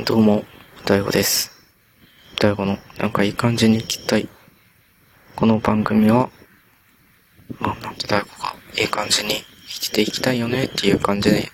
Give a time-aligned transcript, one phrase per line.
[0.00, 0.42] どうも、
[0.86, 1.52] 大悟です。
[2.40, 4.26] 大悟のなんかいい感じに生きたい。
[5.36, 6.30] この番組は、
[7.60, 9.34] まあ、なんて大悟がいい感じに
[9.68, 11.52] 生きていきたいよねっていう感じで、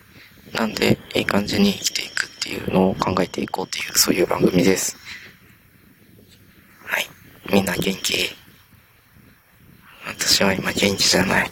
[0.54, 4.96] なんでいい感じに生きていくっていうのを考えていこうっていう、そういう番組です。
[6.86, 7.06] はい。
[7.52, 8.30] みんな元気？
[10.06, 11.50] 私は今元気じゃない。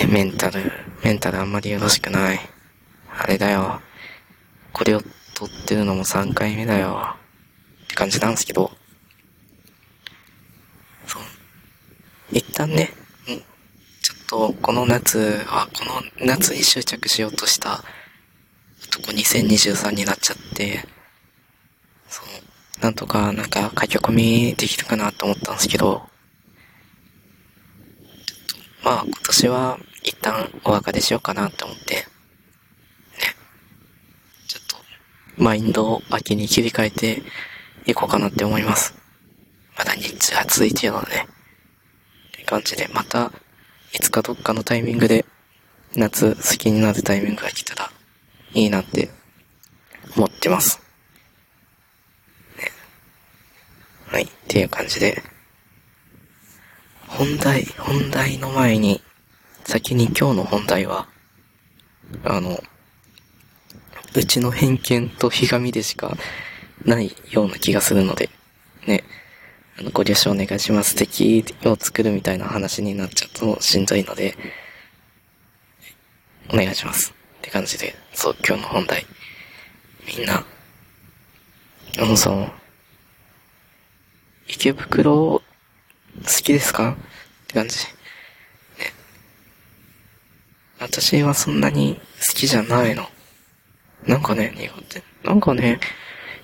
[0.00, 0.72] ね、メンタル、
[1.04, 2.40] メンタルあんまりよろしくない。
[3.16, 3.80] あれだよ。
[4.72, 5.02] これを
[5.34, 7.16] 撮ってるのも3回目だよ。
[7.84, 8.70] って感じなんですけど。
[11.06, 11.22] そう。
[12.32, 12.92] 一旦ね、
[13.28, 13.42] うん
[14.00, 17.84] ちょっとこの夏は、この夏に執着しようとした
[18.88, 20.86] 男2023になっちゃって、
[22.08, 22.82] そう。
[22.82, 26.08] なんとか、なんか書き込みできるかなと思ったんですけど、
[28.82, 32.04] まあ今年は一旦お別れしようかなと思って、ね。
[34.46, 34.76] ちょっと、
[35.36, 37.22] マインドを秋に切り替えて
[37.86, 38.94] いこうかなって思います。
[39.76, 41.16] まだ日中暑いっていうので。
[41.16, 41.26] っ
[42.32, 43.32] て感じで、また、
[43.92, 45.24] いつかどっかのタイミングで、
[45.96, 47.90] 夏好きになるタイミングが来たら、
[48.52, 49.10] いいなって
[50.16, 50.80] 思ってます。
[52.58, 52.70] ね。
[54.06, 55.22] はい、っていう感じで、
[57.08, 59.02] 本題、本題の前に、
[59.64, 61.08] 先に今日の本題は、
[62.24, 62.62] あの、
[64.14, 66.16] うちの偏見とひがみでしか
[66.84, 68.30] ないような気がするので、
[68.86, 69.02] ね、
[69.78, 70.94] あの、ご了承お願いします。
[70.94, 74.36] 敵を作るみたいな話になっちゃうとしんどいので、
[76.50, 77.12] お願いします。
[77.38, 79.04] って感じで、そう、今日の本題。
[80.06, 80.44] みんな、
[81.98, 82.52] あのさ、
[84.46, 85.42] 池袋好
[86.24, 86.92] きですか？
[86.92, 86.96] っ
[87.48, 87.78] て感じ。
[87.78, 88.92] ね。
[90.78, 93.08] 私はそんなに好きじゃないの。
[94.06, 95.02] なんかね、苦手。
[95.22, 95.80] なんかね、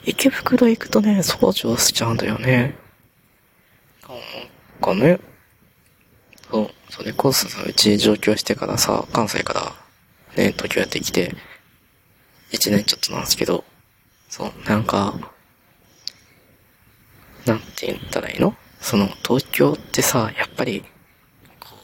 [0.05, 2.75] 池袋行くとね、掃除をしちゃうんだよね。
[4.09, 4.19] なん
[4.81, 5.21] かね、
[6.51, 11.35] そう、それこそさ、うち上京してからさ、関西から、ね、東京やってきて、
[12.51, 13.65] 一年ちょっとなんですけど、
[14.29, 15.15] そう、なんか、
[17.47, 18.57] なんて言ったらいいの？
[18.81, 20.85] その、東京ってさ、やっぱり、
[21.61, 21.77] こ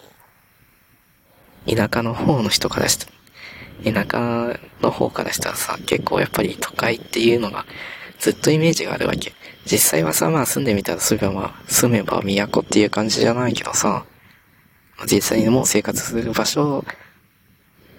[1.66, 3.06] う、田舎の方の人からした
[3.84, 7.66] 田舎の方からしたらさ、結構やっぱり都会っていうのが、
[8.18, 9.32] ずっとイメージがあるわけ。
[9.70, 14.04] 実際はさ、まあ住んでみたらすぐまあ、住めば都っていう感じじゃないけどさ、
[15.10, 16.84] 実際にもう生活する場所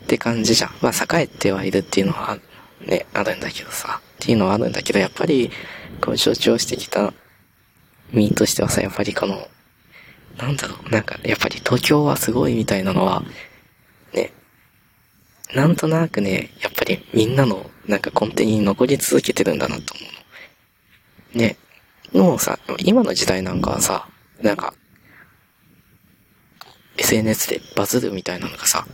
[0.04, 0.72] って感じじゃん。
[0.82, 2.38] まあ栄えてはいるっていうのは、
[2.86, 5.52] ね、あるんだけどさ、っていうのはあるんだけど、やっぱり、
[6.02, 7.14] こう象徴してきた
[8.12, 9.48] 身としてはさ、やっぱりこの、
[10.38, 13.24] なんだろう、なんか、やっぱり東京はすごいみたいなのは、
[15.54, 20.08] なんとなくね、やっぱりみんなのなんか根底に残り続けてるんだなと思
[21.34, 21.42] うの。
[21.42, 21.58] ね。
[22.14, 24.08] もうさ、今の時代なんかはさ、
[24.42, 24.74] なんか、
[26.98, 28.86] SNS でバズるみたいなのがさ、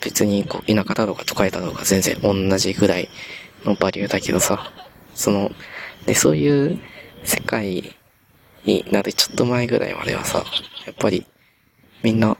[0.00, 3.08] 別にこう田舎だろうが都会だろうが全然同じぐらい
[3.64, 4.70] のバリューだけどさ、
[5.14, 5.50] その、
[6.06, 6.78] で、そういう
[7.24, 7.96] 世界
[8.64, 10.44] になるちょっと前ぐらいまではさ、
[10.86, 11.26] やっぱり
[12.02, 12.36] みんな、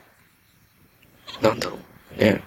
[1.42, 1.78] なんだろ
[2.16, 2.42] う、ね、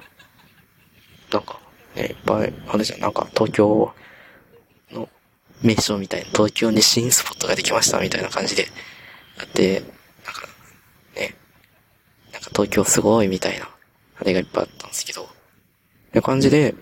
[1.32, 1.60] なんか、
[1.96, 3.00] ね、いっぱいあるじゃん。
[3.00, 3.94] なんか、東京
[4.92, 5.10] の
[5.62, 8.68] 名所みたいな、東京に新スポットができましたみたいな感じで、
[9.40, 9.82] あって、
[10.26, 10.48] なんか、
[11.16, 11.36] ね、
[12.34, 13.70] なんか東京すごいみたいな、
[14.20, 15.28] あれがいっぱいあったんですけど、っ
[16.12, 16.76] て感じで、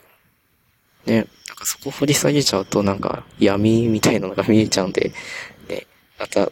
[1.05, 5.11] ね、なんかそこ掘り下げちゃうとなんか闇みたいなのが見えちゃうんで、
[5.69, 5.87] ね、
[6.19, 6.51] また、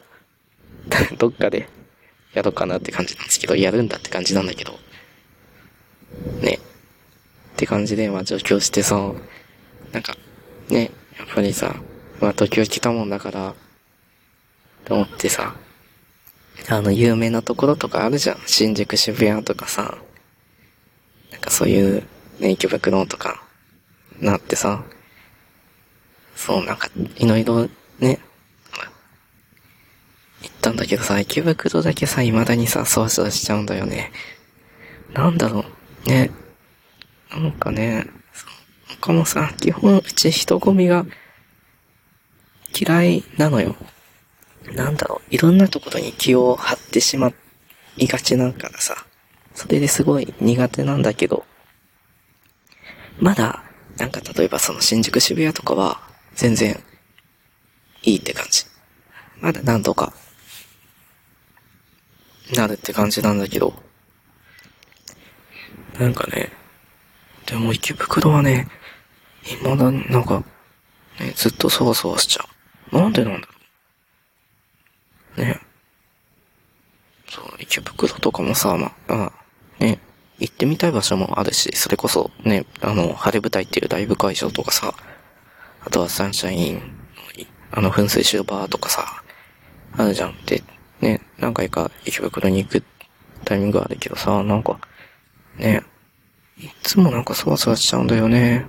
[1.17, 1.67] どっかで
[2.33, 4.79] やろうかなって感じなんですけど、やるんだって感じなんだけど、
[6.41, 6.59] ね、
[7.55, 9.13] って感じで、まあ上京してさ、
[9.93, 10.13] なんか、
[10.69, 11.73] ね、やっぱりさ、
[12.19, 13.53] まあ東京来たもんだから、
[14.83, 15.55] と思ってさ、
[16.67, 18.37] あの、有名なところとかあるじゃん。
[18.45, 19.97] 新宿渋谷とかさ、
[21.31, 22.03] なんかそういう、
[22.39, 23.41] ね、池袋とか、
[24.19, 24.83] なってさ、
[26.35, 27.69] そう、なんか、いろいろ
[27.99, 28.19] ね、
[30.41, 34.11] 行ったんだけどさ、池袋だけさ、未だにさ、そわそわしちゃうんだよね。
[35.13, 35.63] なんだろ
[36.05, 36.31] う、ね。
[37.35, 38.07] なんかね、
[39.01, 41.05] 他もさ、基本うち人混みが
[42.77, 43.75] 嫌いなのよ。
[44.73, 47.33] なんだろう、いろんなところに気を張ってしま
[47.97, 49.05] いがちだからさ、
[49.53, 51.45] それですごい苦手なんだけど、
[53.19, 53.63] まだ、
[53.97, 56.01] なんか例えばその新宿渋谷とかは
[56.35, 56.81] 全然
[58.03, 58.65] いいって感じ。
[59.39, 60.13] まだなんとか
[62.55, 63.73] なるって感じなんだけど、
[65.99, 66.51] なんかね、
[67.45, 68.67] でも池袋はね、
[69.43, 70.43] 未だなんか、
[71.19, 72.45] ね、ずっとそわそわしちゃ
[72.91, 72.97] う。
[72.97, 73.53] なんでなんだろ
[75.37, 75.41] う。
[75.41, 75.59] ね。
[77.29, 79.31] そう、池袋とかもさ、まあ、
[79.79, 79.99] ね、
[80.39, 84.93] 行ってみたい場所もあるし、それこそね、あの、晴れ舞台っていうライブ会場とかさ、
[85.85, 86.81] あとはサンシャイン、
[87.71, 89.05] あの、噴水シューバーとかさ、
[89.97, 90.35] あるじゃん。
[90.45, 90.63] で、
[91.01, 92.83] ね、何回か池袋に行く
[93.43, 94.79] タイミングあるけどさ、なんか、
[95.57, 95.83] ね、
[96.57, 98.65] いつもなんかそわそわしちゃうんだよね。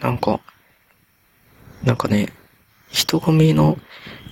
[0.00, 0.40] なんか、
[1.82, 2.32] なんかね、
[2.90, 3.78] 人混みの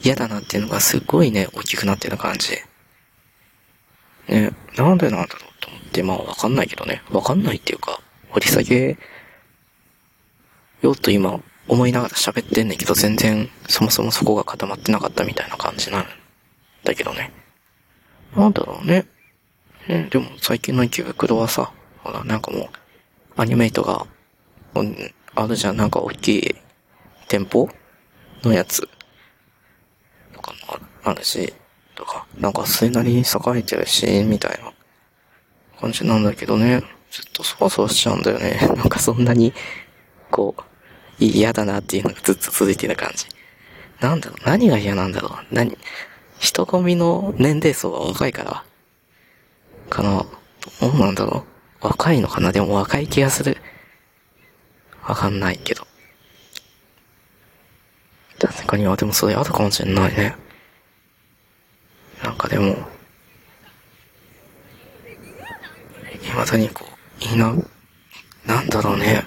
[0.03, 2.57] 嫌だなっていうのがすごいね、大きくなってる感じ。
[4.29, 7.03] ね、なんでなんだろうと思って、まあわかんないけどね。
[7.11, 8.01] わかんないっていうか、
[8.31, 8.99] 掘り下げ
[10.83, 16.07] ようと今思いながら喋ってんねんけど、全然そもそもそこが固まってなかったみたいな感じなん
[16.85, 17.33] だけどね。
[18.37, 19.07] なんだろうね。
[19.89, 21.73] ね、でも最近の池袋はさ、
[22.03, 22.69] ほら、なんかもう、
[23.39, 24.05] アニメイトが、
[25.37, 26.55] あるじゃん、なんか大きい
[27.29, 27.69] 店舗
[28.43, 28.83] のやつ
[30.33, 31.55] とかもあるし、
[31.95, 33.25] とか、なんかそれなりに栄
[33.59, 34.73] えてるし、みたいな
[35.81, 36.83] 感じなんだけどね、
[37.13, 38.59] ずっとそわそわしちゃうんだよね。
[38.77, 39.53] なんかそんなに、
[40.33, 40.63] こう、
[41.21, 43.27] 嫌だなっていうのがずっと続いてる感じ。
[44.01, 45.55] なんだろう、何が嫌なんだろう。
[45.55, 45.79] 何、
[46.41, 48.65] 人混みの年齢層が若いから、
[49.89, 50.27] かな。
[50.81, 51.58] どうなんだろう。
[51.81, 52.53] 若いのかな？
[52.53, 53.57] でも若い気がする。
[55.07, 55.87] わかんないけど。
[58.39, 60.37] 確かに、あ、でもそれあるかもしれないね。
[62.23, 62.77] なんかでも、
[66.23, 66.85] 未だにこ
[67.21, 67.55] う、いいな、
[68.47, 69.25] なんだろうね。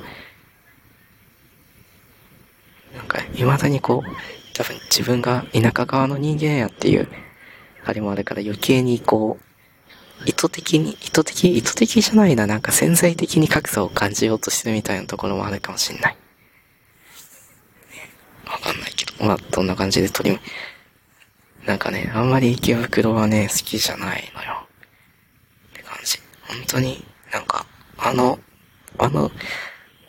[2.96, 4.10] なんか、未だにこう、
[4.56, 7.08] 多分自分が田舎側の人間やっていう、
[7.84, 9.44] あれもあるから余計にこう、
[10.26, 16.18] 意図的に、意図的、意図的じゃないな、なんか潜在的に格差を感じようとしてるみたいなところもあるかもしんない。
[18.46, 20.40] わかんないけど、まあ、どんな感じで取り、
[21.66, 24.68] なんかね、あんまり池袋はね、好きじゃないのよ。
[25.70, 26.20] って感じ。
[26.48, 27.66] 本当に、なんか、
[27.98, 28.40] あの、
[28.98, 29.32] あの、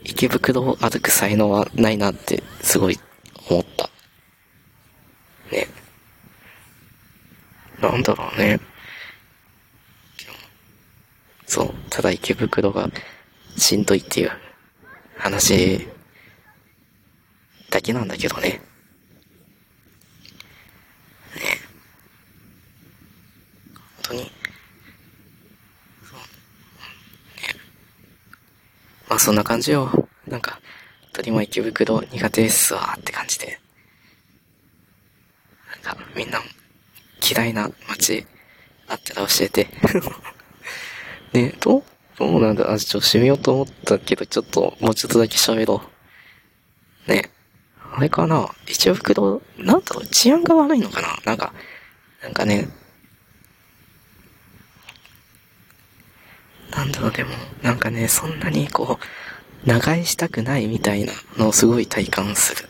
[0.05, 2.99] 池袋を歩く才能はないなって、すごい
[3.49, 3.91] 思った。
[5.53, 5.69] ね。
[7.81, 8.61] なんだろうね。
[11.47, 12.89] そう、ただ池袋が
[13.59, 14.31] しんどいっていう
[15.19, 15.87] 話
[17.69, 18.49] だけなんだけどね。
[18.49, 18.61] ね。
[23.77, 24.21] 本当に。
[24.23, 26.19] そう。
[26.19, 27.61] ね。
[29.11, 30.09] まあそんな感じよ。
[30.27, 30.63] なんか、
[31.13, 33.61] 鳥も池袋苦手ですわって感じで。
[35.85, 36.41] なんか、みんな
[37.23, 38.27] 嫌いな街
[38.89, 39.69] あったら教えて。
[41.33, 41.83] ねどう
[42.19, 45.83] どうなんだあ、ちょっと閉めようと思ったけど、ちょっと、もうちょっとだけ喋ろ
[47.07, 47.11] う。
[47.11, 47.31] ね
[47.95, 48.49] あれかな？
[48.67, 51.09] 一応袋、なんだろう、治安が悪いのかな？
[51.25, 51.53] なんか、
[52.23, 52.69] なんかね、
[56.71, 57.31] なんだろう、でも、
[57.63, 58.99] なんかね、そんなにこ
[59.65, 62.69] う、長居したくないみたいなのをすごい体感する。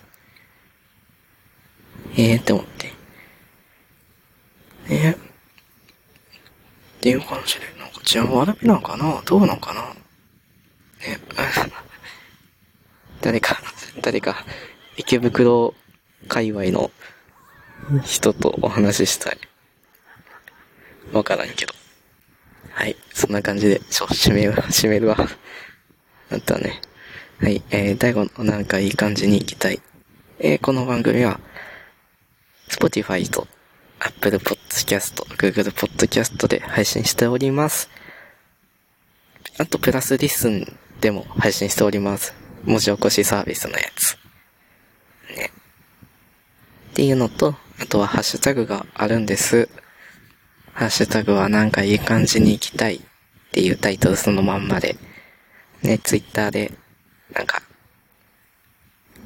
[2.17, 2.93] ええー、って思って。
[4.88, 5.17] ね
[7.02, 9.20] っていう感じで、なんか治安悪いなのかな？
[9.26, 9.81] どうなのかな？
[9.82, 11.19] ね
[13.20, 13.60] 誰か、
[14.00, 14.46] 誰か、
[14.96, 15.75] 池袋
[16.28, 16.93] 界隈の
[18.04, 19.38] 人とお話ししたい。
[21.12, 21.75] わからんけど。
[22.71, 22.97] はい。
[23.12, 25.16] そんな感じで、ちょ、締める、締めるわ。
[26.30, 26.80] あったね。
[27.40, 27.64] はい。
[27.71, 29.80] えー、第5のなんかいい感じに行きたい。
[30.38, 31.40] えー、この番組は、
[32.68, 33.49] Spotify と
[34.04, 37.88] Apple Podcast、Google Podcast で配信しております。
[39.59, 42.35] あと、プラスリスンでも配信しております。
[42.64, 44.18] 文字起こしサービスのやつ。
[45.37, 45.50] ね。
[46.90, 49.68] っていうのと、あとはハッシュタグがあるんです。
[50.73, 53.00] ハッシュタグはなんかいい感じに行きたいっ
[53.52, 54.97] ていうタイトルそのまんまで、
[55.82, 56.73] ね、ツイッターで、
[57.32, 57.62] なんか、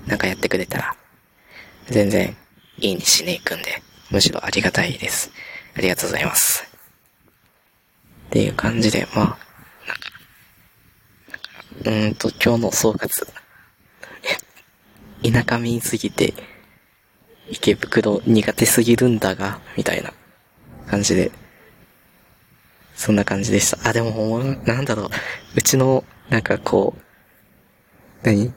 [0.07, 0.97] なんかやってくれたら、
[1.87, 2.37] 全然
[2.79, 5.31] いいにしに行くんで、むしろありがたいです。
[5.77, 6.65] ありがとうございます。
[8.29, 9.39] っていう感じで、まあ、
[9.87, 13.27] なんか、うんと、今日の総括。
[15.23, 16.35] 田舎民すぎて、
[17.49, 20.13] 池袋苦手すぎるんだが、みたいな
[20.87, 21.31] 感じで、
[22.95, 23.79] そんな感じでした。
[23.89, 25.11] あ、でも、なんだろう、
[25.57, 27.03] うちの、なんかこう、
[28.23, 28.53] 何？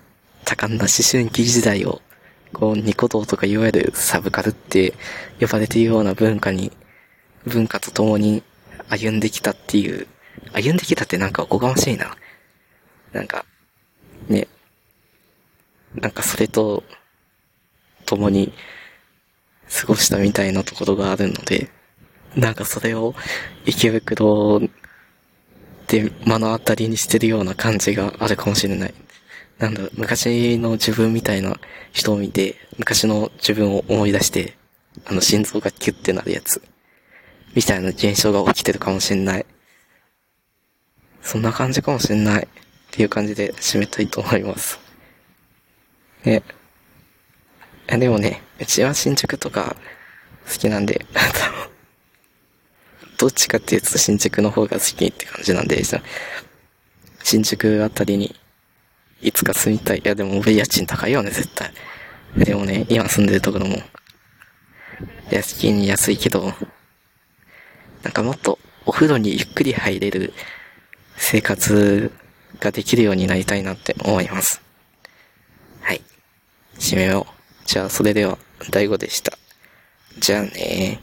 [0.46, 2.02] 多感な思春期時代を、
[2.54, 4.94] こう、ニコ動とかいわゆるサブカルって
[5.40, 6.72] 呼ばれているような文化に、
[7.46, 8.44] 文化と共に
[8.90, 10.08] 歩んできたっていう、
[10.54, 12.16] 歩んできたってなんかおこがましいな。
[13.14, 13.46] なんか、
[14.28, 14.48] ね、
[15.96, 16.84] なんかそれと、
[18.06, 18.52] 共に
[19.70, 21.70] 過ごしたみたいなところがあるので、
[22.36, 23.14] なんかそれを
[23.66, 24.60] 池袋
[25.88, 28.94] で目の当たりにしてるような感じがあるかもしれない。
[29.60, 31.60] なんだ、昔の自分みたいな
[31.92, 34.58] 人を見て、昔の自分を思い出して、
[35.06, 36.62] あの心臓がキュッてなるやつ。
[37.56, 39.46] みたいな現象が起きてるかもしれない。
[41.22, 42.44] そんな感じかもしれない。
[42.44, 42.48] っ
[42.92, 44.80] ていう感じで締めたいと思います。
[46.24, 46.42] ね。
[47.88, 49.76] でもね、うちは新宿とか
[50.48, 51.06] 好きなんで、
[53.18, 55.84] どっちかっていうと新宿の方が好きって感じなんで、
[57.24, 58.39] 新宿あたりに
[59.22, 60.00] いつか住みたい。
[60.00, 61.72] いやでも俺家賃高いよね、絶対。
[62.38, 63.82] でもね、今住んでるところも、
[65.32, 66.54] 屋敷に安いけど、
[68.04, 70.34] なんかもっとお風呂にゆっくり入れる
[71.18, 72.12] 生活
[72.60, 74.62] ができるようになりたいなって思います。
[75.82, 76.02] はい。
[76.78, 77.34] 締めよう。
[77.66, 78.38] じゃあ、それでは、
[78.72, 79.38] 大悟でした。
[80.20, 81.00] じゃあね